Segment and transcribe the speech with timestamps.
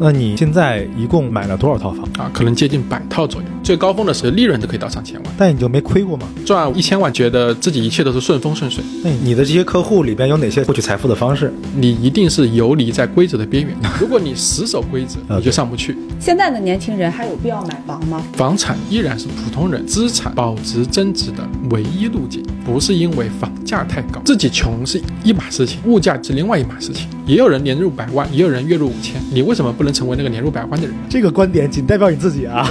[0.00, 2.04] 那你现在一共买了多少套房？
[2.18, 6.26] 啊，可能接近百套左右，最高峰的时候利润都可以到上千万，但你就没亏过吗？
[6.46, 8.82] 赚一千万，觉得自己一切都是顺风顺水。
[9.04, 11.52] 那你的这些客户里边有哪些获取财富的方式？
[11.76, 15.94] 你一定是游离在规则的边缘， 如果你死守规则，你就上不去。
[16.18, 18.24] 现在的年轻人还有必要买房吗？
[18.32, 27.06] 房产依然是普通人资产保值增值的唯一路径，不是因为房价太高，自己穷是一码事情，物价是另外一码事情。
[27.26, 30.96] 也有人年入百万，也有人月入五千，你为什么不能成为那个年入百万的人？
[31.10, 32.66] 这个观点仅代表你自己啊。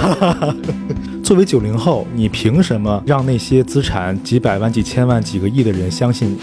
[1.28, 6.38] 作为九零后，你凭什么让那些资产几百万、几千万、几个亿的人相信你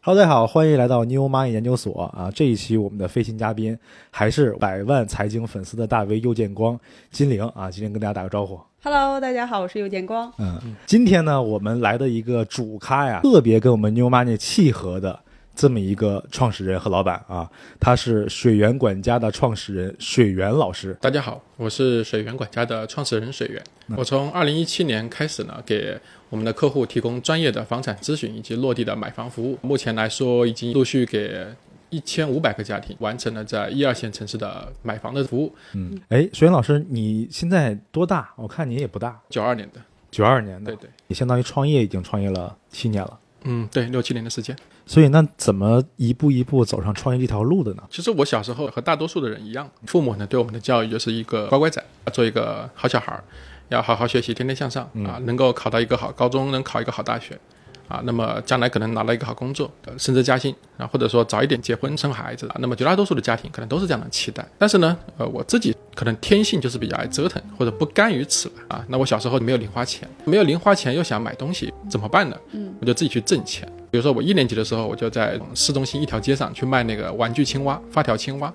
[0.00, 2.30] ？Hello，大家好，欢迎来到 New Money 研究所啊！
[2.34, 3.76] 这一期我们的飞行嘉宾
[4.10, 8.58] 还是百万财经粉丝的大 V 右建光金玲啊，今天跟大家打个招呼。
[8.82, 10.32] Hello，大家好，我是右建光。
[10.38, 15.20] 嗯，今天呢，我们来的一个主咖呀，特别跟我们 New Money 契合的
[15.58, 20.96] 这么一个创始人和老板啊，他是水源管家的创始人水源老师。
[21.00, 23.60] 大家好，我是水源管家的创始人水源。
[23.96, 25.98] 我从二零一七年开始呢，给
[26.30, 29.58] 我们的客户提供专业的房产咨询以及落地的买房服务。
[29.60, 31.44] 目前来说，已经陆续给
[31.90, 35.52] 一千五百个家庭完成了在一二线城市的买房的服务。
[35.72, 38.32] 嗯，哎，水源老师，你现在多大？
[38.36, 43.18] 我看你也不大，九二年的，九二年的，对对，你相当于创业已经创业了七年了。
[43.42, 44.56] 嗯，对，六七年的时间。
[44.88, 47.82] 所以那怎么一步一步走上创业这条路的呢？
[47.90, 53.22] 其实我小时候和大多数的人一样，父母呢对我们的教育就是一个乖乖仔，做一个好小孩儿，
[53.68, 57.38] 要好好学习，天天向上啊，能够考到一个好高中，能考一个好大学。
[57.88, 64.46] 啊，那么将来可能拿到一个好工作，呃升职加薪啊，或者说早一点结婚生孩子啊，那么绝大多数的家庭可能都是这样的期待。
[64.58, 68.54] 但是呢，呃，我自己可能天性就是比较爱折腾，或者不甘于此吧。
[68.68, 72.36] 啊，那我小时候没有零花钱，没有零花钱又想买东西，怎么办呢？
[72.52, 73.66] 嗯，我就自己去挣钱。
[73.90, 78.52] 比如说我一年级的时候，我就在市中心一条街上去卖那个玩具青蛙、发条青蛙，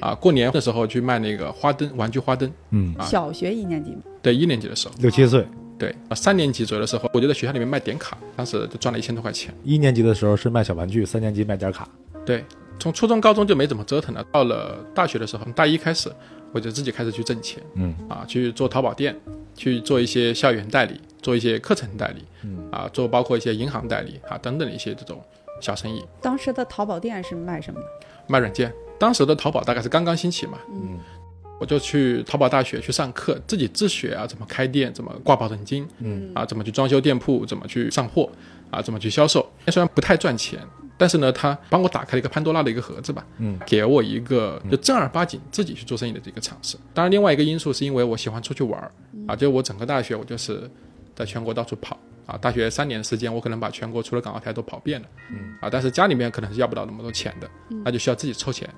[0.00, 2.50] 啊，过年的时候去卖那个花灯、玩具花灯。
[2.70, 3.98] 嗯，啊小学一年级吗？
[4.20, 5.46] 对，一年级的时候，六七岁，
[5.78, 9.54] 对，啊，三年级左右的时候，我就在学校里面卖点卡，当时就赚了一千多块钱。
[9.62, 11.88] 一年级的时候是卖小玩具，三年级卖点卡。
[12.24, 12.44] 对，
[12.78, 14.24] 从初中、高中就没怎么折腾了。
[14.32, 16.10] 到了大学的时候，大一开始，
[16.52, 19.16] 我就自己开始去挣钱，嗯啊，去做淘宝店，
[19.54, 25.22] 去做一些校园代理，做一些课程代理，嗯啊，做包括一些银行代理啊等等的一些这种
[25.60, 27.86] 小生意，当时的淘宝店是卖什么的？
[28.26, 28.72] 卖软件。
[28.98, 30.96] 当时的淘宝大概是刚刚兴起嘛，嗯，
[31.58, 38.30] 我就去淘宝大学去上课，自己自学啊，怎么开店，怎么挂保证金，嗯啊，怎么去装修店铺，怎么去上货，
[38.70, 39.44] 啊，怎么去销售。
[39.68, 40.60] 虽然不太赚钱，
[41.02, 46.76] 但是呢，他帮我打开了一个潘多拉的一个盒子吧，嗯，给我一个就正儿八经自己去做生意的这个尝试。
[46.94, 48.92] 当然，另外一个因素是因为我喜欢出去玩儿，
[49.26, 50.70] 啊，就我整个大学我就是
[51.16, 51.98] 在全国到处跑。
[52.24, 57.50] 啊，大学三年的时间，我可能把全国除了港澳台都跑遍了，嗯，啊，但是家里面可能是要不到那么多钱的，
[57.84, 58.68] 那就需要自己凑钱，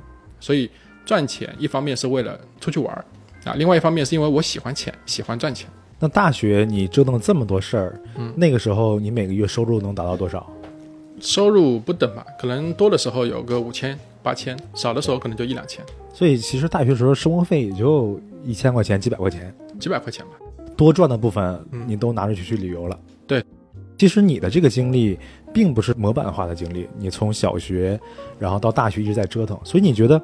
[0.41, 0.71] 所以
[1.05, 3.05] 赚钱一方面是为了出去玩儿，
[3.45, 5.69] 啊，另外一方面是因为我喜欢钱，喜欢赚钱。
[6.01, 10.51] 那大学你折腾了这么多事儿，嗯那个时候你每个月收入能达到多少？
[11.25, 20.33] 收入不等吧，可能多的时候有个五千、八千，少的时候可能就一两千、所以其实大学时候生活费也就一千块钱、几百块钱，几百块钱吧。
[20.77, 22.99] 多赚的部分嗯你都拿出去去旅游了。
[23.27, 23.43] 对，
[23.97, 25.19] 其实你的这个经历
[25.53, 27.99] 并不是模板化的经历，你从小学
[28.39, 30.21] 然后到大学一直在折腾，所以你觉得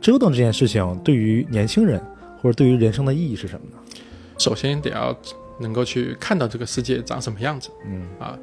[0.00, 2.00] 折腾这件事情对于年轻人
[2.40, 3.78] 或者对于人生的意义是什么呢？
[4.38, 5.16] 首先得要
[5.58, 7.70] 能够去看到这个世界长什么样子。
[7.86, 8.38] 嗯啊，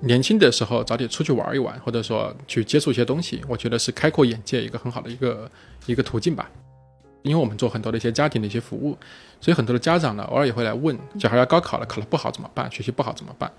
[0.00, 5.50] 年轻的时候早点出去玩一玩，或者说去接触一些东西，我觉得是开阔眼界一个很好的一个
[5.86, 6.50] 一个途径吧。
[7.22, 8.96] 因为我们做很多的一些家庭的一些服务，
[9.40, 12.70] 所以很多的家长呢，偶尔也会来问，小孩要高考了，考得不好怎么办？
[12.70, 13.50] 学习不好怎么办？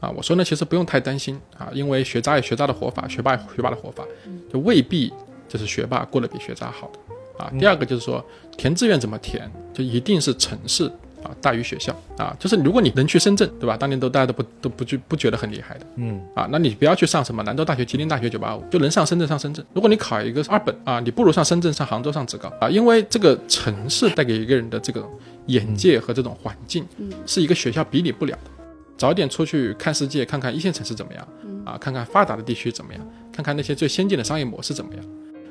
[0.00, 4.04] 啊，我说呢，其实不用太担心啊，因为学渣有学渣的活法，学霸有学霸的活法，
[4.52, 5.10] 就未必
[5.48, 7.50] 就是学霸过得比学渣好的啊。
[7.58, 8.22] 第二个就是说，
[8.58, 10.92] 填志愿怎么填，就一定是城市
[11.26, 13.76] 啊大于学校啊，就是如果你能去深圳，对吧？
[13.76, 19.64] 当年都大家都不都不觉不觉得很厉害的，嗯啊，那你不要去上什么兰州大学、吉林大学、九八五，就能上深圳上深圳。
[19.74, 25.04] 如果你考一个二本啊，你不如上深圳、上杭州、上职高啊，因为这个城市带给一个人的这个
[25.46, 28.50] 眼界和这种环境，嗯是一个学校比拟不了的。
[28.96, 31.28] 早点出去看世界，看看一线城市怎么样，
[31.66, 35.04] 啊，看看发达的地区怎么样，看看那些最先进的商业模式怎么样，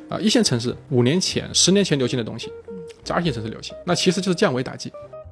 [0.09, 2.51] 啊，一线城市五年前、十年前流行的东西，
[3.03, 4.91] 在二线城市流行，那其实就是降维打击。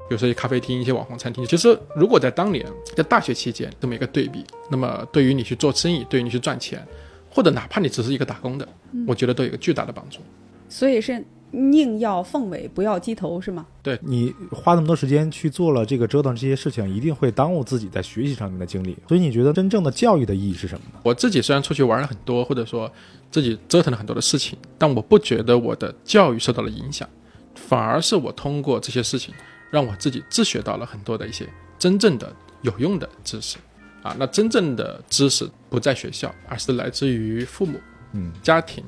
[0.10, 2.66] 比如说一些咖啡厅、一些网红餐厅，其实如果在当年
[2.96, 6.86] 在大学期间这么一个对比，那么对于你去做生意，对于你去赚钱，
[7.30, 8.68] 或者哪怕你只是一个打工的，
[9.08, 10.20] 我觉得都有一个巨大的帮助。
[10.68, 13.66] 所以是宁要凤尾，不要鸡头，是吗？
[13.84, 18.98] 对你花那么多时间去做了这个折腾这些事情，一定会耽误自己在学习上面的精力。
[19.08, 21.00] 所以你觉得真正的教育的意义是什么呢？
[21.04, 22.92] 我自己虽然出去玩了很多，或者说
[23.30, 27.08] 自己折腾了很多的事情，但我不觉得我的教育受到了影响，
[27.54, 29.32] 反而是我通过这些事情，
[29.74, 31.50] 让我自己自学到了很多的一些
[31.80, 32.32] 真正的
[32.62, 33.58] 有用的知识。
[34.04, 37.80] 啊，那真正的知识不在学校，而是来自于父母、
[38.12, 38.84] 嗯家庭、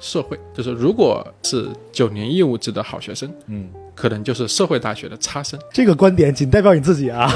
[0.00, 0.38] 社会。
[0.54, 5.60] 就是如果是九年义务制的好学生，嗯，可能就是社会大学的差生。
[5.72, 7.28] 这个观点仅代表你自己啊。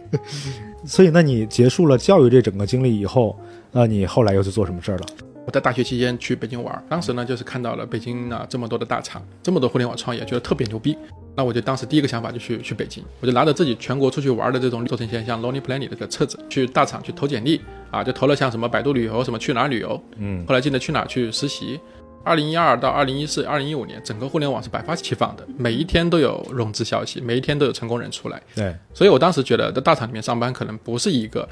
[0.86, 3.36] 所以，那你结束了教育这整个经历以后，
[3.72, 5.06] 那你后来又去做什么事儿了？
[5.44, 10.96] 我在大学期间去北京玩，当时呢就是看到了北京啊这么多的大厂，这么多互联网创业，觉得特别牛逼。
[11.34, 17.60] 那我就当时第一个想法就去去北京，我就拿着自己全国出去玩的这种做成一些像 Lonely Planet 这个册子，去大厂去投简历
[17.90, 21.80] 啊，就投了像什么百度旅游、什么去哪儿旅游，嗯后来进了去哪儿去实习。
[22.24, 28.40] 二零一二到二零一四、二零一五年，整个互联网是百花齐放的，每一天都有融资消息，每一天都有成功人出来。
[28.54, 31.48] 对，所以我当时觉得在大厂里面上班可能不是一个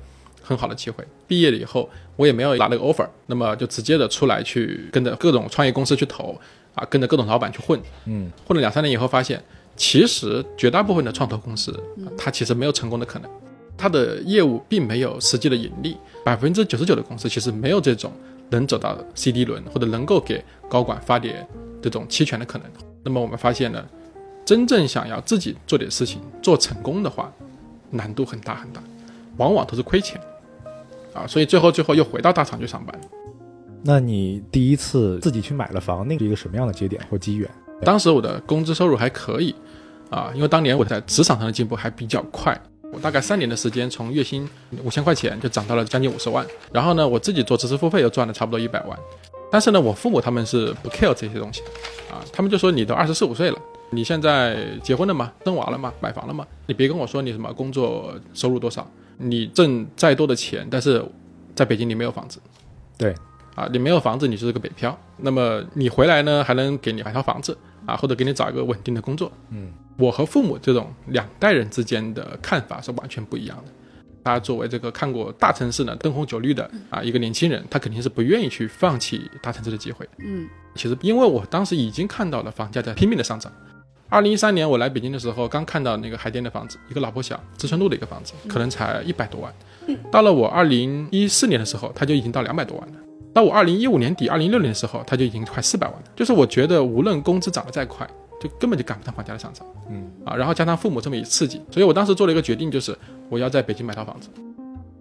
[0.50, 1.04] 很好的机会。
[1.28, 6.36] 毕业了以后，我也没有拿那个 offer，那么就直接的出来去跟着各种创业公司去投
[6.74, 7.80] 啊，跟着各种老板去混。
[8.06, 9.40] 嗯，混了两三年以后，发现
[9.76, 11.72] 其实绝大部分的创投公司，
[12.18, 13.30] 它其实没有成功的可能，
[13.78, 15.96] 它的业务并没有实际的盈利。
[16.24, 18.12] 百分之九十九的公司其实没有这种
[18.50, 21.46] 能走到 CD 轮或者能够给高管发点
[21.80, 22.66] 这种期权的可能。
[23.04, 23.82] 那么我们发现呢，
[24.44, 27.32] 真正想要自己做点事情做成功的话，
[27.90, 28.82] 难度很大很大，
[29.38, 30.20] 往往都是亏钱
[31.14, 31.26] 啊。
[31.26, 33.00] 所以最后最后又回到大厂去上班。
[33.82, 37.48] 那你第一次自己去买了房，那是一个什么样的节点或机缘？
[37.82, 39.54] 当时我的工资收入还可以
[40.10, 42.58] 啊，因为当年我在职场上的进步还比较快。
[42.92, 44.46] 我大概三年的时间，从月薪
[44.84, 46.44] 五千块钱就涨到了将近五十万。
[46.72, 48.98] 然后呢，我自己做知识付费又赚了差不多一百万。
[49.50, 51.62] 但是呢，我父母他们是不 care 这些东西
[52.10, 53.58] 啊，他们就说你都二十四五岁了，
[53.90, 55.32] 你现在结婚了吗？
[55.44, 55.92] 生娃了吗？
[56.00, 56.46] 买房了吗？
[56.66, 58.88] 你别跟我说你什么工作收入多少，
[59.18, 61.04] 你挣再多的钱，但是
[61.54, 62.38] 在北京你没有房子。
[62.96, 63.14] 对。
[63.56, 64.96] 啊，你没有房子，你就是个北漂。
[65.18, 69.30] 那么你回来呢，还能给你买套房子啊，或者给你找一个稳定的工作。
[69.50, 73.72] 嗯，我和父母这种两代人之间的看法是完全不一样的。
[74.22, 80.08] 他作为这个看过大城市呢灯红酒绿的啊一个年轻人，他肯定是不愿意去放弃大城市的机会。
[80.18, 83.52] 嗯，其实因为我当时已经看到了房价在拼命的上涨。
[84.10, 89.54] 二零一三年我来北京的时候，刚看到那个海淀的房子，一个老破小，知春路的一个房子，可能才一百多万。
[90.10, 92.94] 到了我二零一四年的时候，它就已经到两百多万了。
[93.32, 96.04] 到我二零一五年底、二零一六年的时候，它就已经快四百万了。
[96.16, 98.04] 就是我觉得，无论工资涨得再快，
[98.40, 99.64] 就根本就赶不上房价的上涨。
[99.88, 102.96] 嗯啊，然后加上父母这么一刺激，所以我当时做了一个决定，就是
[103.28, 104.28] 我要在北京买套房子。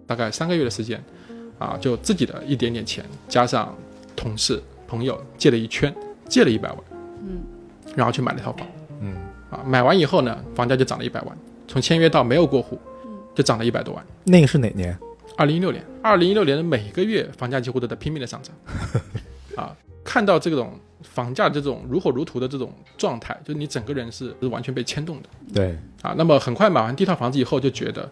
[0.06, 1.02] 大概三个月的时间，
[1.58, 3.76] 啊，就自己的一点点钱，加上
[4.14, 5.92] 同事朋友借了一圈，
[6.28, 6.78] 借了一百万，
[7.22, 7.40] 嗯，
[7.96, 8.64] 然后去买了一套房。
[9.52, 11.36] 嗯啊，买完以后呢，房价就涨了一百万，
[11.66, 12.78] 从签约到没有过户，
[13.34, 14.04] 就涨了一百多万。
[14.24, 14.96] 那个是哪年？
[15.36, 18.54] 二零一六年，二零一六年的每个月房价几乎都在拼命的上涨，
[19.56, 19.74] 啊，
[20.04, 26.14] 看到这种房价这种如火如荼的这种状态，就你整个人是是完全被牵动的对，啊。
[26.18, 28.10] 那么很快买完第一套房子以后，就觉得，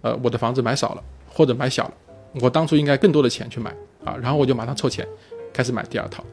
[0.00, 1.94] 呃，我的房子买少了或者买小了，
[2.40, 3.70] 我当初应该更多的钱去买
[4.04, 5.06] 啊，然后我就马上凑钱
[5.52, 6.24] 开始买第二套。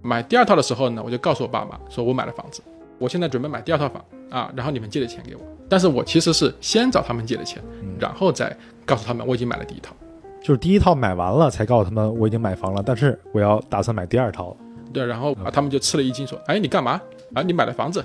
[0.00, 2.60] 买第二套的时候呢，我就告诉我爸妈说我买了房子，
[3.02, 5.42] 我现在准备买第二套房啊，然后你们借的钱给我。
[5.68, 7.60] 但是我其实是先找他们借的钱，
[7.98, 9.94] 然后再告诉他们我已经买了第一套。
[10.40, 14.56] 就是第一套买完了才告诉他们我已经买房了，但是我要打算买第二套了。
[14.92, 17.00] 对，然后啊，他们就吃了一惊，说：“哎，你干嘛
[17.34, 17.42] 啊？
[17.42, 18.04] 你买了房子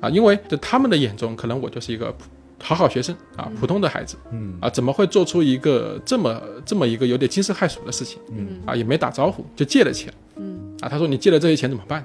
[0.00, 0.08] 啊？
[0.10, 2.28] 因为在他们的眼中，可能我就是一个普
[2.62, 8.74] 好好学生啊，普通的孩子嗯啊，怎么会做出一个这么这么一个有点惊世骇俗的事情嗯啊？
[8.76, 10.88] 也没打招呼就借了钱嗯啊？
[10.88, 12.04] 他说你借了这些钱怎么办？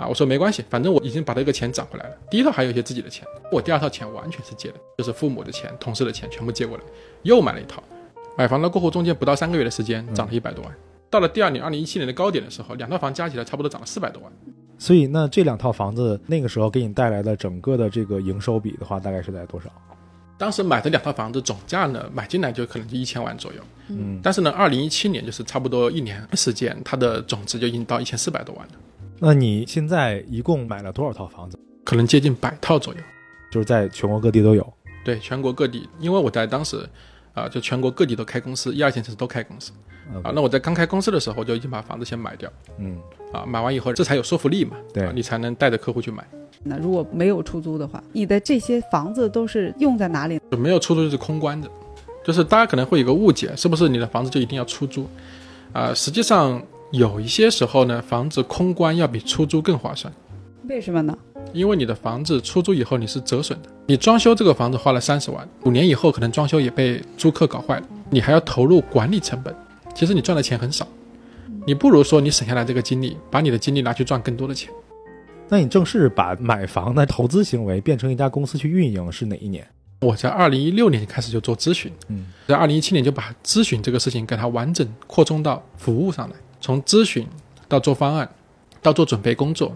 [0.00, 2.16] 嗯啊，我说没关系，反正我已经把这个钱涨回来了。
[2.30, 6.82] 第一套还有一些自己的钱，我第二套钱完全是借的，就是父母的钱、同事的钱全部借过来，
[7.22, 7.82] 又买了一套。
[8.36, 10.74] 买房的过后，中间不到三个月的时间，涨了一百多万。
[11.10, 14.32] 到了第二年，二零一七年的高点的时候，两套房加起来差不多涨了四百多万。
[14.78, 19.68] 所以那这两套房子那个时候给你带来的整个的这个营收比的话，大概是在多少？
[20.38, 23.60] 当时买的两套房子总价呢，买进来就可能就一千万左右。
[23.88, 28.72] 嗯，但是呢，二零一七年就是差不多一年时间，它的总值就已经到一千四百多万了，
[29.22, 31.58] 那你现在一共买了多少套房子？
[31.84, 33.00] 可能接近百套左右。
[33.50, 34.72] 就是在全国各地都有。
[35.04, 36.88] 对，全国各地，因为我在当时，
[37.34, 39.72] 啊、就全国各地都开公司，一二线城市都开公司。
[40.12, 42.50] 嗯啊，那我在刚开公司的时候，就已经把房子先买掉。
[42.78, 42.96] 嗯，
[43.32, 46.26] 啊，买完以后，这才有说服力嘛，对啊你才能带着客户去买。
[46.62, 50.40] 那如果没有出租的话，你的这些房子都是用在哪里？
[50.50, 51.68] 就没有出租就是空关的，
[52.24, 55.06] 就是大家可能会有个误解，是不是你的房子就一定要出租？
[55.72, 60.12] 啊、实际上有一些时候呢，房子空关要比出租更划算，
[60.68, 61.16] 为什么呢？
[61.52, 69.54] 因为你的房子出租以后你是折损的，你装修这个房子花了三十万，五年以后可能装修也被租客搞坏了，你还要投入管理成本，
[69.94, 70.86] 其实你赚的钱很少，
[71.64, 74.70] 你不如说你省下来这个精力，把你的精力拿去赚更多的钱。
[75.48, 79.64] 那你正式把买房的投资行为变成一家公司去运营是哪一年？
[80.00, 87.26] 我在二零一六年开始就做咨询，嗯，在二零一七年就把咨询这个事情给它完整扩充到服务上来，从咨询
[87.68, 88.28] 到做方案，
[88.82, 89.74] 到做准备工作，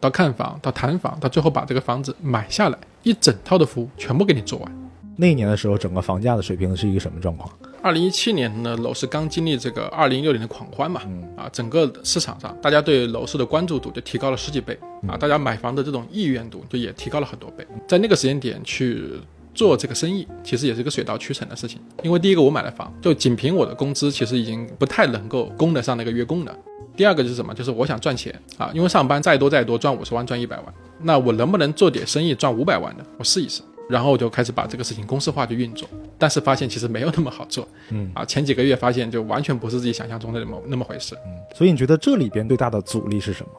[0.00, 4.80] 到看房，到谈房，到最后把这个房子买下来，一整套的服务全部给你做完。
[5.16, 7.48] 那一年的时候，整个房价的水平是一个什么状况？
[7.80, 11.02] 二零一七年呢，楼市刚经历这个二零一六年的狂欢嘛，
[11.36, 14.76] 啊，整个市场上大家对楼市的关注度就提高了十几倍
[15.06, 17.64] 啊，大家买房的这种意愿度就也提高了很多倍。
[17.86, 19.12] 在那个时间点去
[19.54, 21.80] 做这个生意，其实也是一个水到渠成的事情。
[22.02, 26.54] 因为第一个我买了房，就仅凭我的工资，其实已经不太能够供得上那个月供了。
[26.96, 27.54] 第二个就是什么？
[27.54, 30.66] 就是我想赚钱啊，因为上班再多再多赚五十万赚一百万，
[31.00, 33.04] 那我能不能做点生意赚五百万的？
[33.18, 33.62] 我试一试。
[33.86, 41.14] 然后我就开始把这个事情公式化去运作，但是发现其实没有那么好做，嗯啊，前几个月发现就完全不是自己想象中的那么那么回事。
[41.26, 43.50] 嗯所以你觉得这里边最大的阻力是什么？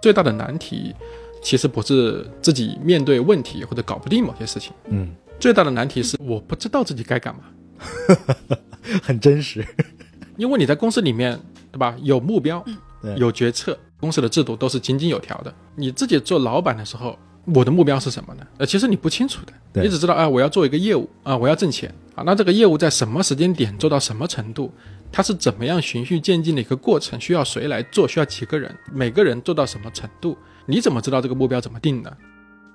[0.00, 0.94] 最大的难题
[1.42, 7.42] 其实不是自己面对问题或者搞不定某些事情，嗯，最大的难题是我不知道自己该干嘛。
[9.02, 9.64] 很真实。
[10.36, 11.38] 因为你在公司里面，
[11.70, 11.94] 对吧？
[12.02, 12.64] 有目标，
[13.00, 15.54] 对有决策，公司的制度都是井井有条的。
[15.76, 17.18] 你自己做老板的时候，
[17.54, 18.46] 我的目标是什么呢？
[18.58, 22.24] 呃，其实你不清楚的，你只知道，哎，我要做一个业务啊，我要挣钱啊。
[22.24, 24.72] 那这个业务在什么时间点做到什么程度？
[25.12, 27.20] 它是怎么样循序渐进的一个过程？
[27.20, 28.08] 需要谁来做？
[28.08, 28.74] 需要几个人？
[28.92, 30.36] 每个人做到什么程度？
[30.66, 32.16] 你怎么知道这个目标怎么定的？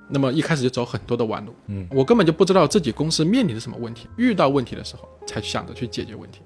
[0.09, 6.41] 那么一开始就走很多的弯路，嗯，我根本就不知道自己公司面临着什么问题，遇到问题的时候才想着去解决问题。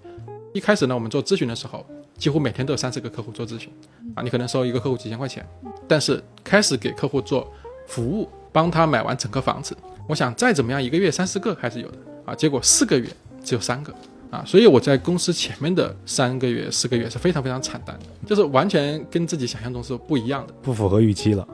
[0.53, 1.85] 一开始呢，我们做咨询的时候，
[2.17, 3.71] 几乎每天都有三四个客户做咨询，
[4.15, 5.47] 啊，你可能收一个客户几千块钱，
[5.87, 7.51] 但是开始给客户做
[7.87, 9.75] 服务，帮他买完整个房子，
[10.07, 11.97] 我想再怎么样一个月三四个还是有的。
[12.25, 13.07] 啊，结果四个月
[13.43, 13.93] 只有三个。
[14.29, 20.53] 啊，所以我在公司前面的三个月、四个月是非常非常惨淡的，就是完全跟自己想象中是不一样的。
[20.63, 21.47] 不符合预期了。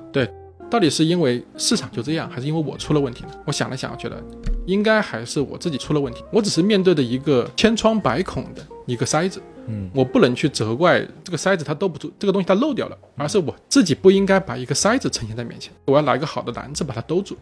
[0.70, 3.30] 到底是因为市场就这样，还是因为我出了问题呢？
[3.46, 4.24] 我想了想，我觉得
[4.66, 6.24] 应该还是我自己出了问题。
[6.32, 17.36] 我只是面对的一个千疮百孔的一个筛子，嗯，我不能去责怪这个筛子它兜不住，这个东西它漏掉了，而是我自己不应该把一个筛子呈现在面前，我要拿一个好的篮子把它兜住。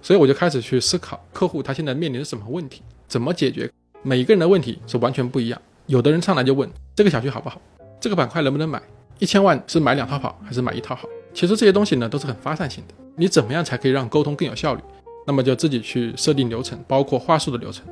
[0.00, 3.70] 所以我就开始去思考客户他现在面临的什么问题，怎么解决。
[4.02, 7.62] 每一个人的问题是完全不一样，有的人上来就问这个小区好不好，
[8.00, 8.82] 这个板块能不能买，
[9.20, 11.06] 一千万是买两套好还是买一套好？
[11.34, 14.80] 其实这些东西呢都是很发散性的，你怎么样才可以让沟通更有效率？
[15.26, 17.86] 那么就自己去设定流程，包括话术的流程，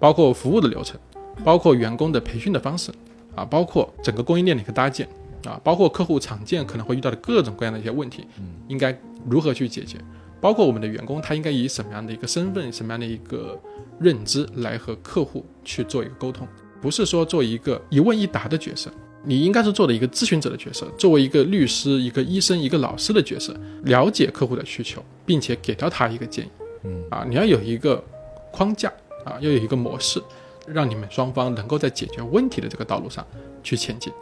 [0.00, 0.98] 包括服务的流程，
[1.44, 2.90] 包括员工的培训的方式，
[3.34, 5.08] 啊，包括整个供应链的一个搭建，
[5.44, 8.26] 啊，包括客户常见可能会遇到的各种各样的一些问题，
[8.68, 9.96] 应该如何去解决？
[10.40, 13.56] 包括我们的员工他应该以什么样的一个身份、什么样的一个
[14.00, 16.48] 认知来和客户去做一个沟通，
[16.80, 18.90] 不是说做一个一问一答的角色。
[19.24, 26.48] 你应该是做的一个咨询者的角色，作为一个律师、一个医生、一个老师的角色，了解客户的需求，并且给到他一个建议。
[26.84, 28.02] 嗯啊，你要有一个
[28.50, 28.92] 框架
[29.24, 30.20] 啊，要有一个模式，
[30.66, 33.24] 让你们双方能够在解决问题的这个道路上
[33.62, 34.12] 去前进。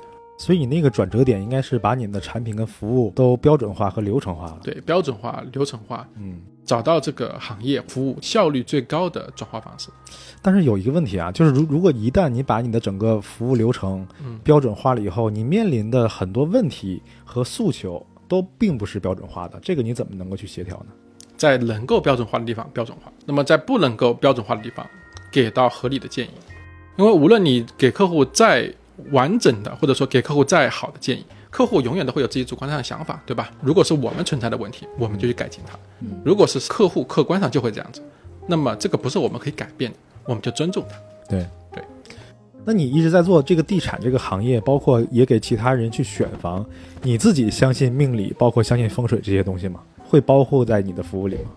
[0.40, 4.58] 所以你那个转折点应该是把你们的产品跟服务都标准化和流程化了。
[4.62, 9.90] 对，标准化、流程化，嗯，找到这个行业服务效率最高的转化方式。
[10.40, 20.86] 但是有一个问题啊，就是如如果一旦你把你的整个服务流程嗯标准化了以后，你面临的很多问题和诉求都并不是标准化的，这个你怎么能够去协调呢？
[21.36, 24.86] 在能够标准化的地方标准化，那么在不能够标准化的地方，
[25.30, 26.30] 给到合理的建议。
[26.96, 28.72] 因为无论你给客户再
[29.10, 33.50] 完整的，或者说给客户再好的建议，客户永远都会有自己主观上的想法，对吧？
[33.62, 35.76] 如果是我们存在的问题，我们就去改进它；
[36.24, 38.02] 如果是客户客观上就会这样子，
[38.46, 40.96] 那么这个不是我们可以改变的，我们就尊重它。
[41.28, 41.82] 对对。
[42.64, 46.64] 那你一直在做这个地产这个行业，包括也给其他人去选房，
[47.02, 49.80] 你自己相信命理，包括相信风水这些东西吗？
[50.04, 51.50] 会包括在你的服务里吗？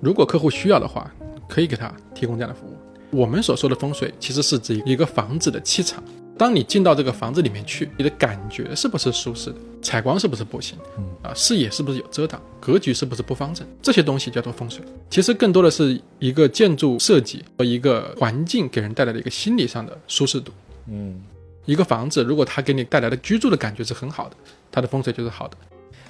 [0.00, 1.10] 如果客户需要的话，
[1.48, 2.76] 可以给他提供这样的服务。
[3.10, 6.02] 我们所说的风水，其实是指一个房子的气场。
[6.36, 9.56] 当你进到这个房子里面去，你的感觉是不是舒适的？
[9.80, 10.76] 采光是不是不行？
[10.98, 12.42] 嗯啊，视野是不是有遮挡？
[12.58, 13.64] 格局是不是不方正？
[13.80, 14.82] 这些东西叫做风水。
[15.08, 20.50] 其实更多的是一个建筑设计和一个环境给人带来的一个心理上的舒适度。
[20.88, 21.22] 嗯，
[21.66, 24.36] 一个房子如果它给你带来的居住的感觉是很好的，
[24.72, 25.56] 它的风水就是好的。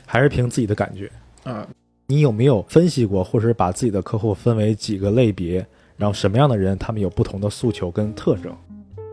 [0.06, 1.10] 还是凭自己的感觉。
[1.42, 1.68] 啊、
[2.06, 5.66] 你有没有分析过，或者是把自己的客户分为几个类别，
[5.98, 8.56] 然后什么样的人他们有不同的诉求跟特征？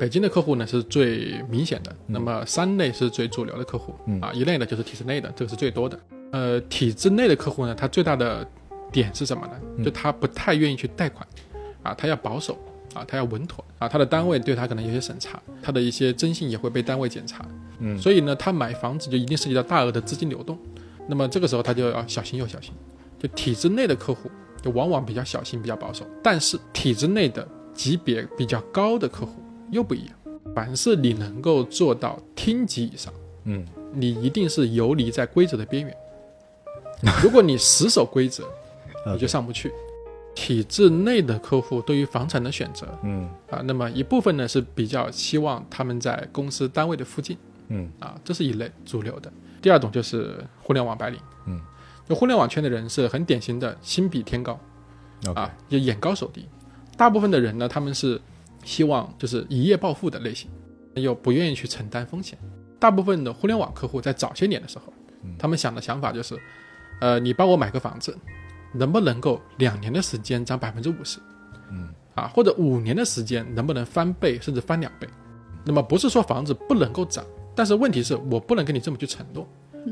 [0.01, 5.99] 北京的客户呢是最明显的，那么三类是最主流的客户，嗯啊，一类呢就是体制内的，这个是最多的。
[6.31, 8.43] 呃，体制内的客户呢，他最大的
[8.91, 9.53] 点是什么呢？
[9.77, 11.23] 嗯就他不太愿意去贷款，
[11.83, 12.57] 啊，他要保守，
[12.95, 17.45] 啊，他要稳妥，啊，他的单位对他可能有些审查，他的一些征信也会被单位检查，
[17.77, 20.57] 嗯所以呢，他买房子就一定涉及到大额的资金流动，
[21.07, 22.73] 那么这个时候他就要小心又小心。
[23.19, 24.31] 就体制内的客户，
[24.63, 30.15] 就往往比较小心、比较保守，但是体制内的级别比较高的客户又不一样。
[30.53, 33.13] 凡是你能够做到厅级以上，
[33.45, 35.97] 嗯你一定是游离在规则的边缘。
[37.23, 38.43] 如果你死守规则，
[39.13, 39.71] 你就上不去。
[40.33, 47.37] 体制内的客户对于房产的选择嗯啊，那么一部分呢是比较希望他们在公司单位的附近
[47.67, 49.31] 嗯啊，这是一类主流的。
[49.61, 51.59] 第二种就是互联网白领，嗯，
[52.07, 54.57] 就互联网圈的人是很典型的心比天高
[55.35, 56.47] 啊，就眼高手低。
[56.95, 58.19] 大部分的人呢，他们是
[58.63, 60.49] 希望就是一夜暴富的类型，
[60.95, 62.37] 又不愿意去承担风险。
[62.79, 64.93] 大部分的互联网客户在早些年的时候，
[65.37, 66.37] 他们想的想法就是，
[66.99, 68.17] 呃，你帮我买个房子，
[68.73, 71.19] 能不能够两年的时间涨百分之五十？
[71.69, 75.07] 嗯，啊，或者五年的时间能不能翻倍甚至翻两倍？
[75.63, 77.23] 那么不是说房子不能够涨，
[77.55, 79.47] 但是问题是我不能跟你这么去承诺，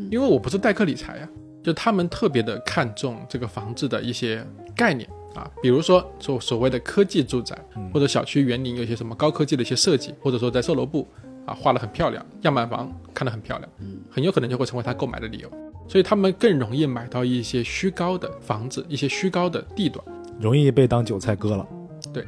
[0.10, 1.30] 因为我不是代客理财呀、
[1.64, 4.44] 就他们特别的看重这个房子的一些
[4.76, 7.58] 概念啊，比如说所所谓的科技住宅，
[7.94, 11.08] 或者小区园林有一些什么高科技的一些设计，或者说在售楼部
[11.46, 13.70] 啊画得很漂亮，样板房看得很漂亮，
[14.10, 15.50] 很有可能就会成为他购买的理由。
[15.88, 20.04] 所以他们更容易买到一些虚高的房子，一些虚高的地段
[20.40, 21.68] 容易被当韭菜割了。
[22.14, 22.24] 对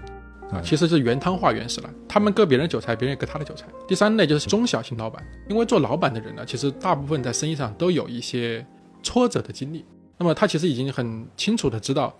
[0.49, 1.89] 啊，嗯其实是原汤化原食了。
[2.07, 3.67] 他们割别人的韭菜，别人也割他的韭菜。
[3.87, 8.65] 第三类就是中小型老板，因为做老板的人呢，其实大部分在生意上都有一些
[9.03, 9.85] 挫折的经历。
[10.17, 12.15] 那么他其实已经很清楚的知道，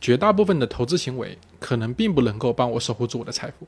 [0.00, 3.66] 绝大部分的投资行为可能并不能够帮我守护住我的财富，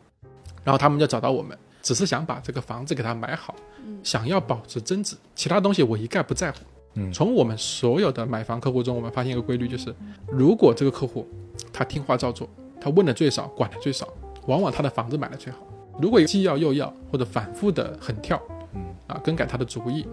[0.63, 3.55] 然后他们就找到我们，只是想把这个房子给他买好，
[4.03, 6.59] 想要保值增值，其他东西我一概不在乎。
[6.95, 9.95] 嗯从我们所有的买房客户中，我们发现一个规律，就是
[10.27, 11.27] 如果这个客户
[11.73, 12.49] 他听话照做，
[12.81, 14.09] 他问的最少，管的最少，
[14.47, 15.59] 往往他的房子买的最好。
[16.01, 18.41] 如果既要又要，或者反复的横跳，
[18.75, 20.07] 嗯啊，更改他的主意，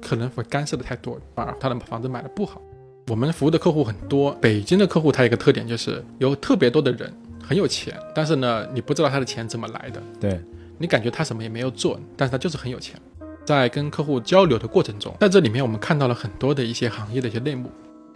[0.00, 2.60] 可能会干涉的太多，反而他的房子买的不好。
[3.08, 7.12] 我们服务的客户很多，北京的客户他有一个特点就是有特别多的人
[7.42, 10.40] 很有钱，但是呢，你不知道他的钱怎么来的，对，
[10.78, 12.98] 你感觉他什么也没有做，但是他就是很有钱。
[13.44, 17.68] 在跟客户交流的过程中，在这里面我们看到了很多的一些行业的一些内幕，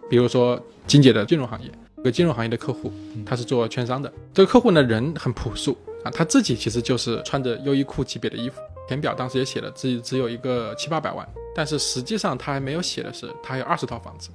[0.09, 2.93] 比如说金姐的金融行业，有个金融行业的客户，
[3.27, 4.11] 他是做券商的。
[4.33, 14.31] 这个客户呢人很朴素啊，他自己其实就是穿着优衣库级别的衣服，填表当时也写了自己只有一个七八百万，但是实际上他还没有写的是他有二十套房子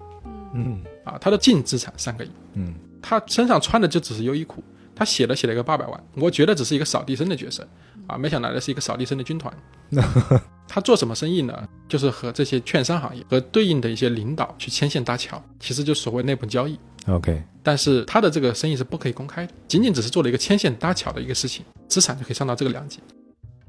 [0.53, 4.63] 嗯啊，他的净资产三个亿，嗯他身上穿的就只是优衣库，
[4.95, 7.67] 他写了写了一个八百万，我觉得只是一个扫地僧的角色
[8.07, 9.51] 啊，没想到来的是一个扫地僧的军团。
[10.67, 11.67] 他做什么生意呢？
[11.89, 16.79] 就是和这些券商行业和对应的一些领导去牵线搭桥，其实就所谓内部交易。
[17.07, 22.99] ，OK，但是他的这个生意是不可以公开的，仅仅只是做了一个牵线搭桥的一个事情，资产就可以上到这个量级。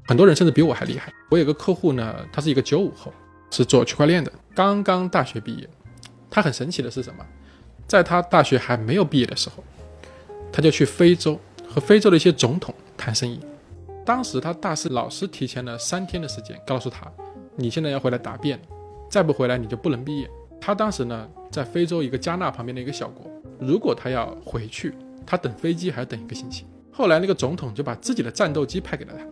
[0.07, 1.11] 很多人甚至比我还厉害。
[1.29, 3.11] 我有个客户呢，他是一个九五后，
[3.51, 5.67] 是做区块链的，刚刚大学毕业。
[6.33, 7.23] 他很神奇的是什么？
[7.87, 9.63] 在他大学还没有毕业的时候，
[10.51, 13.39] 他就去非洲和非洲的一些总统谈生意。
[14.03, 17.05] 当时他大四老师提前了三天的时间告诉他，
[17.55, 18.59] 你现在要回来答辩，
[19.11, 20.27] 再不回来你就不能毕业。
[20.59, 24.95] 他当时呢在非洲一个加纳旁边的一个小国，如果他要回去，
[25.27, 26.65] 他等飞机还要等一个星期。
[26.91, 29.25] 后来那个总统就把自己的战斗机派给了他，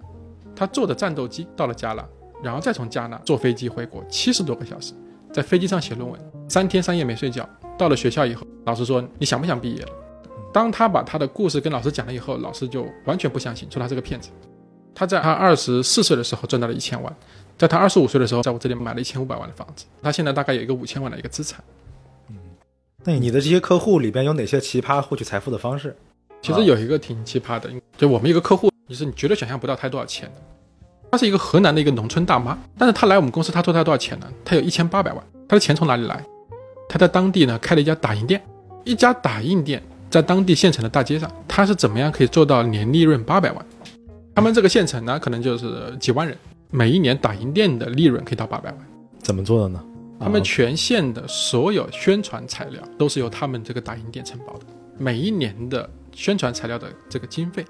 [0.56, 2.08] 他坐着战斗机到了加纳，
[2.44, 4.94] 然后再从加纳坐飞机回国，七十多个小时，
[5.34, 6.20] 在飞机上写论文，
[6.52, 7.48] 三天三夜没睡觉。
[7.78, 9.92] 到了学校以后，老师说你想不想毕业了？
[10.54, 14.30] 当他把他的故事跟老师讲了以后，老师就完全不相信，说他是个骗子。
[14.94, 17.16] 他在他二十四岁的时候赚到了一千万，
[17.58, 19.86] 在他二十五岁的时候，在我这里买了一千五百万的房子。
[20.04, 21.64] 他现在大概有一个五千万的一个资产。
[22.30, 22.36] 嗯
[23.06, 25.96] 那你的这些客户里边有哪些奇葩获取财富的方式？
[26.42, 30.42] 其实有一个挺奇葩的，就我们一个客户，就是你绝对想象不到他多少钱的。
[31.10, 34.28] 她是一个河南的一个农村大妈，但是他来我们公司，他说她多少钱呢？
[34.46, 36.24] 他有一千八百万，他的钱从哪里来？
[36.92, 38.44] 她在当地呢开了一家打印店，
[38.84, 43.66] 一家打印店在当地县城的大街上，他是怎么样可以做到年利润八百万？
[44.36, 46.38] 他们这个县城呢，可能就是几万人，
[46.70, 48.80] 每一年打印店的利润可以到八百万。
[49.20, 49.82] 怎么做的呢？
[50.20, 54.66] 他们啊全县的所有宣传材料都是由他们这个打印店承包的，
[54.98, 57.66] 每一年的宣传材料的这个经费，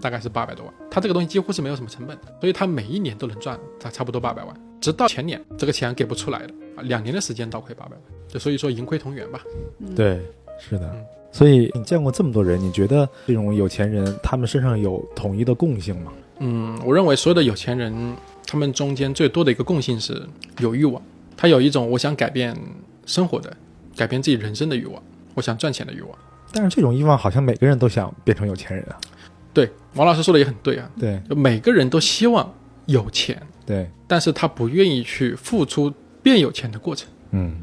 [0.00, 0.74] 大概是八百多万。
[0.90, 4.54] 他这个东西几乎是没有什么成本的，所以他每一年都能赚差差不多八百万。
[4.80, 9.40] 直到前年这个钱给不出来了啊，两年的时间倒亏八百万，就所以说盈亏同源吧。
[9.94, 10.20] 对，
[10.58, 11.04] 是的嗯。
[11.32, 16.12] 所以你见过这么多人，你觉得这种有钱人他们身上有统一的共性吗？
[16.38, 20.22] 嗯，我认为所有的有钱人，他们中间最多的一个共性是
[20.60, 21.02] 有欲望，
[21.36, 22.56] 他有一种我想改变
[23.06, 23.54] 生活的、
[23.96, 25.02] 改变自己人生的欲望，
[25.34, 26.10] 我想赚钱的欲望。
[26.56, 28.98] 但是这种欲望好像每个人都想变成有钱人啊。
[29.52, 32.52] 对，王老师说的也很对啊，对就每个人都希望
[32.86, 35.92] 有钱，对，但是他不愿意去付出
[36.22, 37.08] 变有钱的过程。
[37.30, 37.60] 嗯，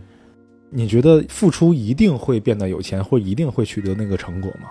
[0.70, 4.70] 你觉得付出一定会变得有钱，或一定会取得那个成果吗？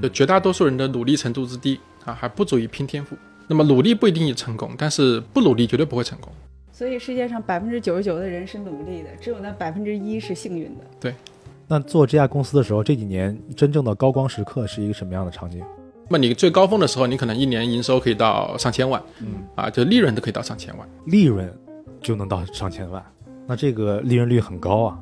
[0.00, 3.16] 就绝大多数人的努力程度之低啊，还不足以拼天赋。
[3.48, 6.32] 那么努力不一定成功，但是不努力绝对不会成功。
[6.72, 10.84] 所以世界上百分之九十九的人是努力的，只有那百分之一是幸运的。
[11.72, 15.64] 那做这家公司的时候，这几年真正的高光时刻是一个什么样的场景？
[16.06, 21.50] 那么你最高峰的时候，你可能一年营收可以到上千万，嗯，啊，就利润都可以到上千万利润
[22.02, 23.02] 就能到上千万，
[23.46, 24.98] 那这个利润率很高啊。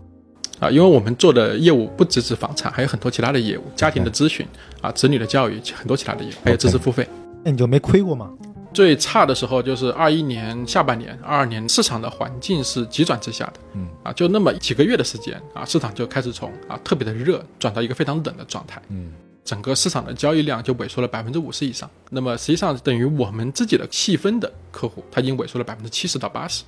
[0.61, 4.47] 啊，因为我们做的业务不只是房产，还有很多其他的业务，家庭的咨询
[4.81, 7.05] 啊，子女的教育，很多其他的业务，还有知识付费。
[7.43, 8.31] 那你就没亏过吗？
[8.73, 19.13] 最差的时候就是二一年下半年，二二年市场的环境是急转直下的，嗯啊，就那么几个月的时间啊，市场就开始从啊特别的热转到一个非常冷的状态，嗯
[19.45, 21.91] 整个市场的交易量就萎缩了百分之五十以上。
[22.11, 26.63] 那么实际上等于我们自己的细分的客户，他已经萎缩了百分之七十到八十，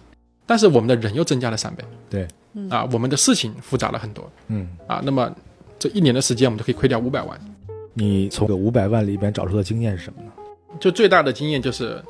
[0.47, 2.27] 但是我们的人又增加了三倍，对，
[2.69, 5.31] 啊，我们的事情复杂了很多嗯，啊，那么
[5.79, 7.39] 这一年的时间我们就可以亏掉五百万。
[7.95, 10.32] 你从这五百万里边找出的经验是什么呢？
[10.81, 12.03] 就最大的经验就是，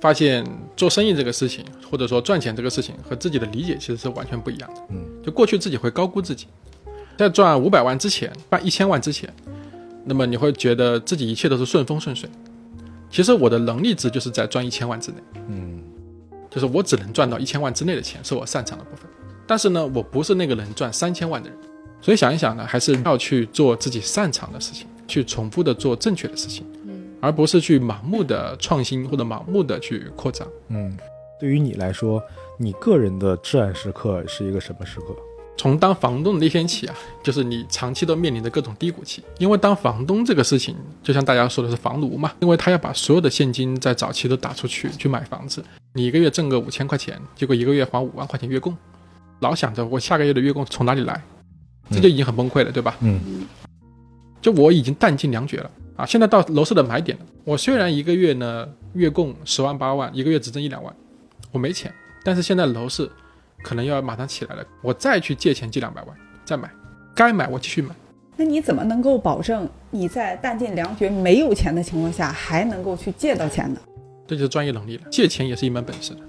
[0.00, 0.44] 发现
[0.76, 4.82] 做生意这个事情，或者说赚钱这个事情，和自己的理解其实是完全不一样的。
[4.90, 6.46] 嗯，就过去自己会高估自己，
[7.16, 9.32] 在赚五百万之前，赚一千万之前，
[10.04, 12.28] 那么你会觉得自己一切都是顺风顺水。
[13.10, 15.16] 其实我的能力值就是在赚一千万之内，
[15.48, 15.82] 嗯
[16.48, 19.04] 就是我只能赚到一千万之内的钱，是我擅长的部分。
[19.46, 21.58] 但是呢，我不是那个能赚三千万的人，
[22.00, 26.64] 所以想一想呢，还是要去做自己擅长的事情，去重复的做正确的事情，
[27.20, 30.46] 而不是去盲目的创新或者盲目的去扩张。
[30.68, 30.96] 嗯，
[31.38, 32.22] 对于你来说，
[32.58, 35.14] 你个人的至暗时刻是一个什么时刻？
[35.56, 48.74] 从当房东的那天起啊，就是你长期都面临着各种低谷期，因为当房东这个事情，就像大家说的是房奴嘛，因为他要把所有的现金在早期都打出去去买房子，你一个月挣个五千块钱，结果一个月还五万块钱月供，
[49.40, 51.22] 老想着我下个月的月供从哪里来，
[51.90, 52.96] 这就已经很崩溃了，对吧？
[53.00, 53.46] 嗯
[54.40, 56.06] 就我已经弹尽粮绝了啊！
[56.06, 60.94] 现在到楼市的买点了，我虽然一个月呢月供十万八万，一个月只挣一两万，
[61.52, 61.92] 我没钱，
[62.24, 63.08] 但是现在楼市
[63.62, 66.70] 可能要马上起来了，我再去借钱借两百万再买，
[67.14, 67.94] 该买我继续买。
[68.36, 73.78] 那你怎么能够保证你在弹尽粮绝、没有钱的情况下，还能够去借到钱呢？
[74.26, 75.02] 这就是专业能力了。
[75.10, 76.20] 借钱也是一门本事的。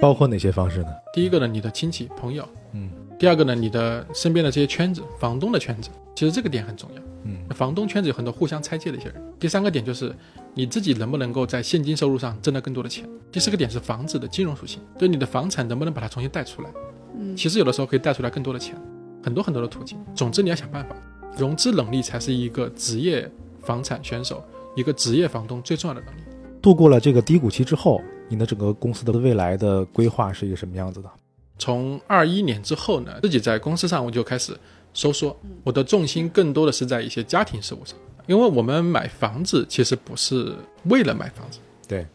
[0.00, 0.88] 包括哪些方式呢？
[1.12, 7.02] 第一个呢，你的亲戚朋友；嗯第二个呢，你的身边的这些圈子，房东的圈子，其实这个点很重要。
[7.24, 9.14] 嗯房东圈子有很多互相拆借的一些人。
[9.40, 10.14] 第三个点就是
[10.54, 13.04] 你自己能不能够在现金收入上挣到更多的钱。
[13.32, 16.70] 第四个点是房子的金融属性，对你的房产能不能把它重新贷出来。
[17.18, 18.80] 嗯其实有的时候可以贷出来更多的钱，
[19.20, 19.98] 很多很多的途径。
[20.14, 20.94] 总之你要想办法，
[21.36, 23.28] 融资能力才是一个职业
[23.62, 24.44] 房产选手、
[24.76, 26.20] 一个职业房东最重要的能力。
[26.62, 31.10] 度过了这个低谷期之后，你的整个公司的未来的规划是一个什么样子的？
[31.58, 34.56] 从二一年之后呢，自己在公司上我就开始
[34.94, 42.06] 收缩，我的重心更多的是在一些家庭事务上，因为我们买房子其实不是为了买房子，对，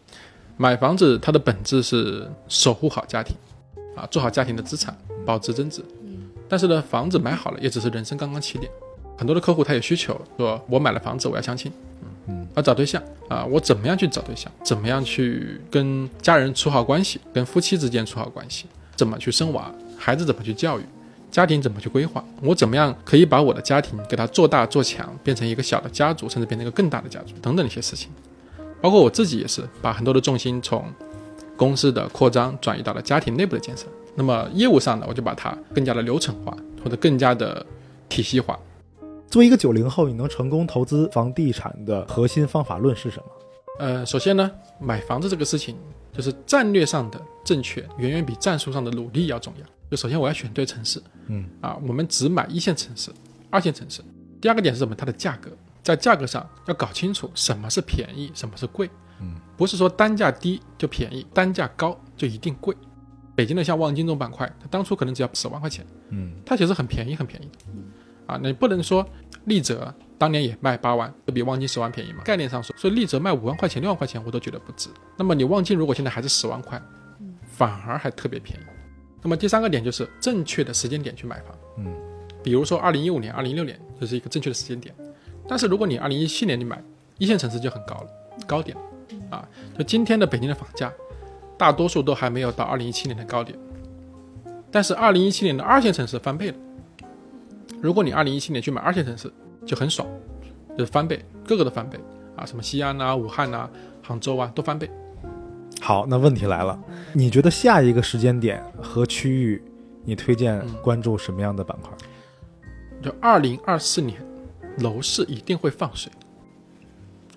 [0.57, 3.35] 买房子它的本质是守护好家庭，
[3.95, 5.83] 啊，做好家庭的资产，保值增值。
[6.47, 8.71] 但是呢，房子买好了也只是人生刚刚起点，
[9.17, 11.71] 很多的客户他有需求，说我买了房子我要相亲，
[12.27, 14.51] 嗯，要找对象啊，我怎么样去找对象？
[14.63, 17.19] 怎么样去跟家人处好关系？
[17.33, 18.67] 跟夫妻之间处好关系？
[19.03, 19.69] 怎么去生娃？
[19.97, 20.83] 孩子怎么去教育？
[21.29, 22.23] 家庭怎么去规划？
[22.41, 28.09] 我怎么样可以把我的家庭给它做大做强，变成一个小的家族，甚至变成一个更大的家族等等一些事情。
[28.79, 30.85] 包括我自己也是把很多的重心从
[31.57, 33.87] 公司的扩张转移到了家庭内部的建设。
[34.15, 37.65] 那么业务上呢，我就把它更加的流程化，或者更加的
[38.07, 38.57] 体系化。
[39.27, 43.25] 作为一个九零后，你能成功投资房地产的核心方法论是什么？
[43.79, 45.75] 呃，首先呢，买房子这个事情，
[46.13, 49.65] 就是战略上的正确，远远比战术上的努力要重要。
[49.89, 53.11] 就首先我要选对城市，嗯啊，我们只买一线城市、
[53.49, 54.01] 二线城市。
[54.39, 54.95] 第二个点是什么？
[54.95, 58.89] 它的价格，在价格上要搞清楚什么是便宜，什么是贵。
[59.21, 62.75] 嗯，不是说单价低就便宜，单价高就一定贵。
[63.35, 67.57] 北京的像望京这种板块，它当初可能只要十万块钱，嗯它其实很便宜，很便宜的。
[68.25, 69.07] 啊，你不能说
[69.45, 72.23] 丽泽当年也卖八万，就比望京十万便宜嘛？
[72.23, 74.89] 概念上说，所以丽泽卖五万块钱、六万块钱，我都觉得不值。
[75.17, 76.81] 那么你望京如果现在还是十万块，
[77.45, 78.63] 反而还特别便宜。
[79.21, 81.93] 那么第三个点就是正确的时间点去买房，嗯，
[82.41, 84.95] 比如说二零一五年、二零一六年就是一个正确的时间点。
[85.45, 86.81] 但是如果你二零一七年你买，
[87.17, 88.07] 一线城市就很高了，
[88.47, 88.83] 高点了
[89.29, 89.45] 啊，
[89.77, 90.89] 就今天的北京的房价，
[91.57, 93.59] 大多数都还没有到二零一七年的高点，
[94.71, 96.55] 但是二零一七年的二线城市翻倍了。
[97.81, 99.29] 如果你二零一七年去买二线城市，
[99.65, 100.07] 就很爽，
[100.77, 101.99] 就是翻倍，各个都翻倍
[102.35, 103.69] 啊，什么西安呐、武汉呐、
[104.01, 104.89] 杭州啊都翻倍。
[105.81, 106.79] 好，那问题来了，
[107.13, 109.61] 你觉得下一个时间点和区域，
[110.05, 111.91] 你推荐嗯关注什么样的板块？
[113.01, 114.21] 就二零二四年，
[114.79, 116.11] 楼市一定会放水。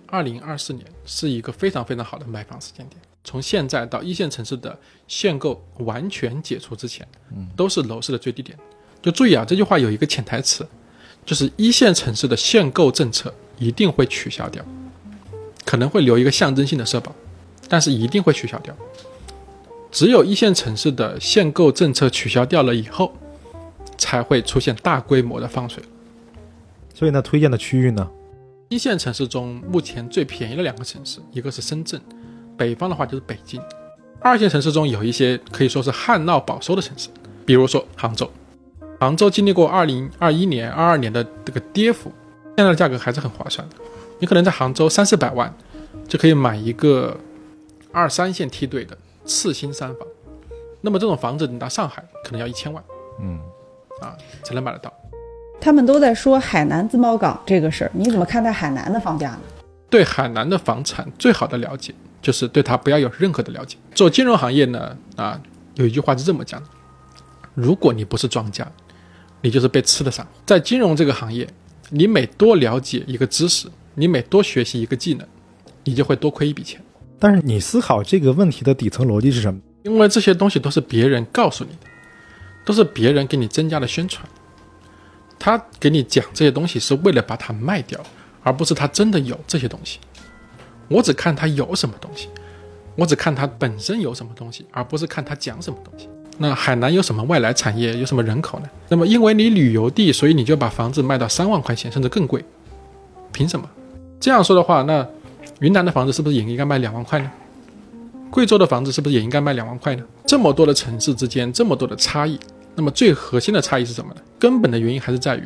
[0.06, 3.00] 二零二四年是一个非常非常好的买房时间点。
[3.24, 7.04] 从现在到一线城市的限购完全解除之前，
[7.56, 8.56] 都是楼市的最低点。
[9.02, 10.64] 就注意啊，这句话有一个潜台词，
[11.26, 14.64] 就是一线城市的限购政策一定会取消掉，
[15.64, 17.12] 可能会留一个象征性的社保，
[17.68, 18.74] 但是一定会取消掉。
[19.90, 23.12] 只有一线城市的限购政策取消掉了以后，
[23.98, 25.82] 才会出现大规模的放水。
[26.94, 28.08] 所以呢，推荐的区域呢？
[28.68, 32.00] 一线城市中目前最便宜的两个城市，一个是深圳，
[32.56, 33.60] 北方的话就是北京。
[34.20, 37.08] 二线城市中有一些可以说是旱涝保收的城市，
[37.44, 38.30] 比如说杭州。
[38.98, 42.10] 杭州经历过二零二一年、二二年的这个跌幅，
[42.56, 43.76] 现在的价格还是很划算的。
[44.18, 45.52] 你可能在杭州三四百万
[46.08, 47.14] 就可以买一个
[47.92, 50.08] 二三线梯队的次新三房，
[50.80, 52.82] 那么这种房子你到上海可能要一千万
[53.20, 53.38] 嗯，
[54.00, 54.92] 啊才能买得到。
[55.60, 59.40] 他们都在说海南自贸港这个事儿，你怎么看待海南的房价呢？
[59.90, 63.76] 对海南的房产最好的了解，就是对它不要有任何的了解。
[63.94, 65.38] 做金融行业呢，啊，
[65.74, 66.68] 有一句话是这么讲的：
[67.54, 68.66] 如果你不是庄家，
[69.46, 70.32] 你就是被吃的散户。
[70.44, 71.48] 在金融这个行业，
[71.90, 75.24] 你每多了解一个知识，你每多学习一个技能，
[75.84, 76.82] 你就会多亏一笔钱。
[77.16, 79.60] 但是你思考这个问题的底层逻辑是什么？
[79.84, 81.86] 因为这些东西都是别人告诉你的，
[82.64, 84.28] 都是别人给你增加的宣传。
[85.38, 88.00] 他给你讲这些东西是为了把它卖掉，
[88.42, 90.00] 而不是他真的有这些东西。
[90.88, 92.28] 我只看他有什么东西，
[92.96, 96.08] 我只看他本身有什么东西，而不是看他讲什么东西。
[96.38, 98.68] 那海南有什么外来产业，有什么人口呢？
[98.88, 102.44] 那么因为你旅游地，所以你就把房子卖到三万块钱甚至更贵，
[103.32, 103.68] 凭什么？
[104.20, 105.06] 这样说的话，那
[105.60, 107.30] 云南的房子是不是也应该卖两万块呢？
[108.30, 110.04] 贵州的房子是不是也应该卖两万块呢？
[110.26, 112.38] 这么多的城市之间，这么多的差异，
[112.74, 114.20] 那么最核心的差异是什么呢？
[114.38, 115.42] 根本的原因还是在于，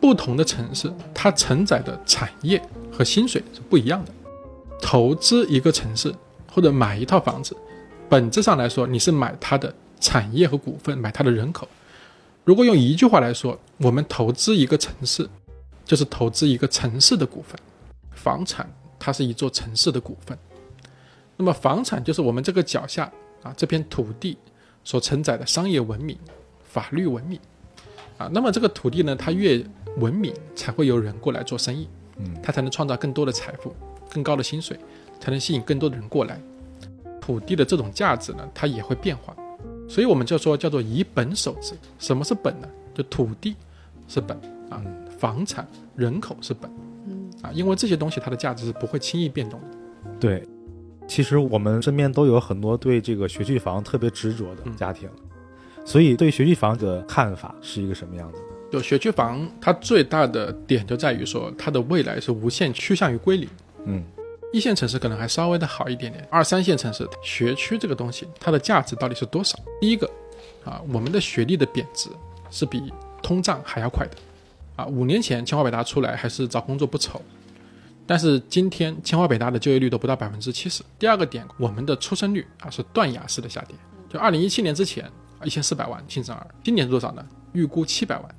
[0.00, 4.12] 不同的城市它承载的产业和薪水是不一样的。
[4.80, 6.12] 投资一个城市
[6.50, 7.54] 或者买一套房子，
[8.08, 11.68] 本质上来说，你是买它的产业和股份，买它的人口。
[12.44, 15.28] 如果用一句话来说，我们投资一个城市，
[15.84, 17.58] 就是投资一个城市的股份。
[18.12, 20.36] 房产它是一座城市的股份，
[21.36, 23.10] 那么房产就是我们这个脚下
[23.42, 24.36] 啊这片土地
[24.84, 26.18] 所承载的商业文明、
[26.64, 27.38] 法律文明
[28.18, 28.28] 啊。
[28.32, 29.64] 那么这个土地呢，它越
[29.96, 33.74] 文明，才会有人过来做生意，嗯，它才能创造更多的财富、
[34.12, 34.78] 更高的薪水，
[35.18, 36.38] 才能吸引更多的人过来。
[37.20, 39.34] 土地的这种价值呢，它也会变化，
[39.90, 41.74] 所以我们就说叫做以本守之。
[41.98, 42.68] 什么是本呢？
[42.94, 43.56] 就土地
[44.06, 44.38] 是本
[44.70, 44.80] 啊，
[45.18, 46.70] 房产、人口是本。
[47.42, 49.66] 啊，因为这些东西它的价值是不会轻易变动的。
[50.20, 50.46] 对，
[51.08, 55.08] 其实我们身边都有很多对这个学区房特别执着的嗯家庭，
[55.84, 58.44] 所以对学区房的看法是一个什么样子的？
[58.70, 63.48] 就学区房，它最大的点就在于说，它的未来是无限趋向于归零。
[63.86, 64.04] 嗯，
[64.52, 69.58] 一线城市可能还稍微的好一点点，二三线城市学区这个东西，它的价值到底是多少？
[69.80, 70.10] 第一个，
[70.64, 72.10] 啊，我们的学历的贬值
[72.50, 74.16] 是比通胀还要快的。
[74.76, 77.20] 啊，五年前清华北大出来还是找工作不愁，
[78.06, 80.82] 但是今天清华北大的就业率都不到百分之七十。
[80.98, 83.76] 第二个点，我们的出生率啊是断崖式的下跌。
[84.08, 85.08] 就二零一七年之前，
[85.44, 87.24] 一千四百万新生儿，今年是多少呢？
[87.52, 88.34] 预估七百万，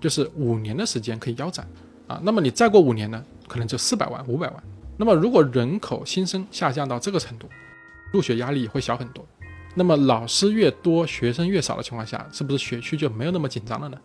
[0.00, 1.64] 就是五年的时间可以腰斩
[2.08, 2.20] 啊。
[2.22, 4.62] 那么你再过五年呢，可能就四百万、五百万。
[4.96, 7.48] 那么如果人口新生下降到这个程度，
[8.12, 9.24] 入学压力也会小很多。
[9.74, 13.96] 那么老师越多，学生越少的情况下，是不是学区就没有那么紧张了呢？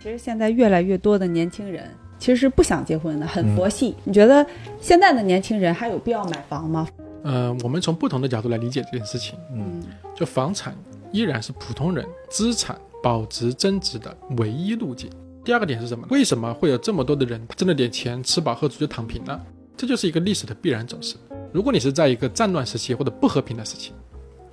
[0.00, 3.94] 其实现在越来越多的年轻人其实是不想结婚的，很佛系。
[4.04, 4.44] 你觉得
[4.80, 6.88] 现在的年轻人还有必要买房吗？
[7.24, 9.38] 呃，我们从不同的角度来理解这件事情。
[9.52, 9.82] 嗯，
[10.14, 10.74] 就房产
[11.12, 15.10] 依然是普通人资产保值增值的唯一路径。
[15.44, 16.08] 第二个点是什么呢？
[16.10, 19.38] 为什么会有这么多的人挣了点钱，吃饱喝足就躺平呢？
[19.76, 21.16] 这就是一个历史的必然走势。
[21.52, 23.92] 如果你是在一个战乱时期或者不和平的时期，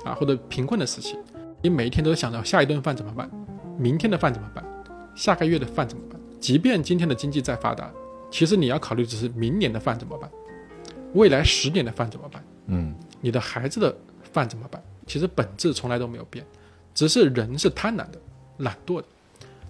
[0.03, 1.17] 啊，或者贫困的时期，
[1.61, 3.29] 你每一天都想着下一顿饭怎么办，
[3.77, 4.63] 明天的饭怎么办，
[5.15, 6.19] 下个月的饭怎么办？
[6.39, 7.91] 即便今天的经济再发达，
[8.31, 10.29] 其实你要考虑只是明年的饭怎么办，
[11.13, 12.43] 未来十年的饭怎么办？
[12.67, 13.95] 嗯，你的孩子的
[14.31, 14.81] 饭怎么办？
[15.05, 16.45] 其实本质从来都没有变，
[16.93, 18.19] 只是人是贪婪的、
[18.57, 19.07] 懒惰的。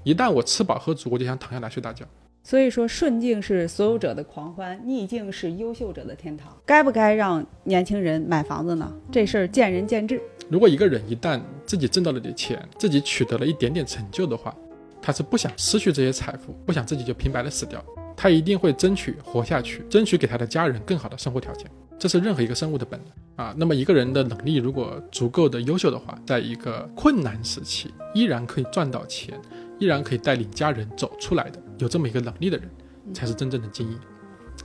[0.04, 2.06] 一旦我吃饱喝足，我就想躺下来睡大觉。
[2.50, 6.52] 所以说，顺境是所有者的狂欢，逆境是优秀者的天堂。
[6.66, 8.92] 该不该让年轻人买房子呢？
[9.12, 10.20] 这事儿见仁见智。
[10.50, 14.52] 如果一个人一旦自己挣到了点钱，自己取得了一点点成就的话，
[15.00, 17.86] 他是不想失去这些财富，不想自己就平白的死掉，
[18.18, 21.70] 他一定会争取活下去，争取给他的家人更好的生活条件。
[22.00, 23.54] 这是任何一个生物的本能啊。
[23.56, 29.40] 那么一个人的能力如果足够的优秀的话，在一个困难时期依然可以赚到钱，
[29.78, 32.70] 依然可以带领家人走出来的，有这么一个能力的人，
[33.13, 34.00] 才是真正的精英，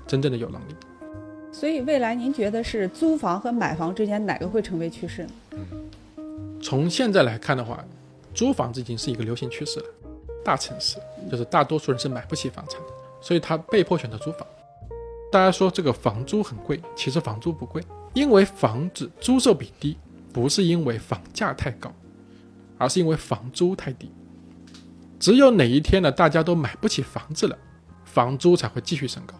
[0.06, 0.74] 真正的有能力。
[1.50, 5.30] 所以未来您觉得是租房和买房之间哪个会成为趋势呢？
[6.60, 7.84] 从现在来看的话，
[8.34, 9.86] 租房子已经是一个流行趋势了。
[10.44, 10.98] 大城市
[11.30, 12.88] 就是大多数人是买不起房产的，
[13.20, 14.46] 所以他被迫选择租房。
[15.30, 19.96] 大家说这个房租很贵，其实房租不贵，因为房子租售比低，
[20.32, 21.92] 不是因为房价太高，
[22.76, 24.10] 而是因为房租太低。
[25.24, 27.56] 只有哪一天呢，大家都买不起房子了，
[28.04, 29.34] 房租才会继续升高。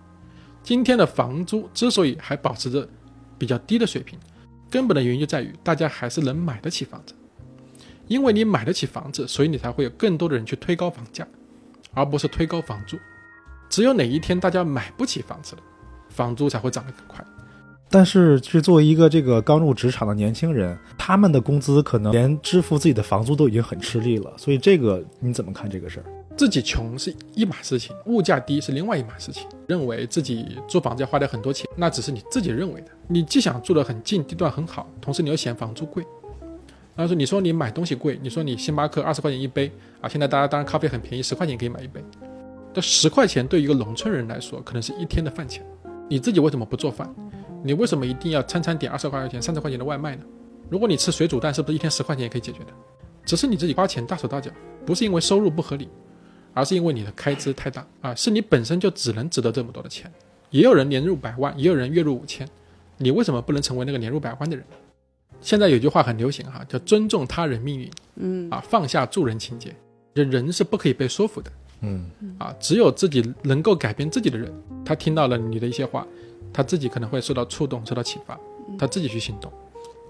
[0.62, 2.88] 今天的房租之所以还保持着
[3.36, 4.18] 比较低的水平，
[4.70, 7.14] 根本的原因就在于大家还是能买得起房子。
[8.06, 11.28] 因为你买得起房子，所以你才会有更多的人去推高房价，
[11.92, 12.98] 而不是推高房租。
[13.68, 15.62] 只有哪一天大家买不起房子了，
[16.08, 17.22] 房租才会涨得更快。
[17.94, 24.32] 但是，是作为一个这个刚入职场的年轻人，他们的工资可能连支付自己的房租都已经很吃力了。
[24.36, 26.06] 所以，这个你怎么看这个事儿？
[26.36, 29.46] 自己穷是一码事情，物价低是另外一码事情。
[29.68, 32.88] 认为自己租房子要花掉很多钱，那只是你自己认为的。
[33.06, 36.04] 你既想住得很近，地段很好，同时你又嫌房租贵。
[36.96, 42.02] 然后说，你说你买东西贵，你说你星巴克二十块钱一杯啊，现在大家当然咖啡很便宜，十块钱可以买一杯。
[42.72, 45.64] 这十块钱对一个农村人来说，可能是一天的饭钱。
[46.10, 47.08] 你自己为什么不做饭？
[47.66, 50.22] 你为什么一定要餐餐点二十块钱、三十块钱的外卖呢？
[50.68, 52.66] 如果你吃水煮蛋，是不是一天十块钱也可以解决的？
[53.24, 54.50] 只是你自己花钱大手大脚，
[54.84, 55.88] 不是因为收入不合理，
[56.52, 60.12] 而是因为你的开支太大啊，是你本身就只能值得这么多的钱。
[60.50, 62.46] 也有人年入百万，也有人月入五千，
[62.98, 64.64] 你为什么不能成为那个年入百万的人？
[65.40, 69.74] 现在有句话很流行哈，叫尊重他人命运，嗯啊，放下助人情节。
[70.14, 71.50] 这人是不可以被说服的，
[71.80, 74.52] 嗯啊，只有自己能够改变自己的人，
[74.84, 76.06] 他听到了你的一些话，
[76.54, 78.38] 他自己可能会受到触动，受到启发，
[78.78, 79.52] 他自己去行动，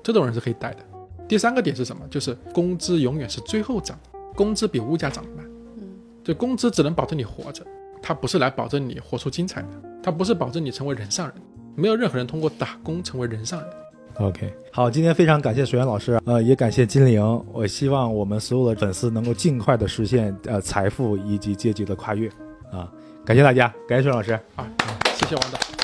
[0.03, 0.79] 这种人是可以带的。
[1.27, 2.07] 第三个点是什么？
[2.11, 3.99] 就是工资永远是最后涨，
[4.37, 5.45] 工资比物价涨得慢。
[5.79, 5.83] 嗯，
[6.23, 7.65] 这工资只能保证你活着，
[8.03, 9.69] 它不是来保证你活出精彩的，
[10.03, 11.35] 它不是保证你成为人上人，
[11.75, 13.71] 没有任何人通过打工成为人上人。
[14.19, 17.21] OK，好，今天非常感谢水源老师，呃，也感谢金玲。
[17.53, 22.29] 我希望我们所有的粉丝能够尽快的实现呃财富以及阶级的跨越
[22.71, 22.93] 啊！
[23.25, 24.39] 感谢大家，感谢水源老师。
[24.55, 24.69] 啊，
[25.17, 25.84] 谢谢王导。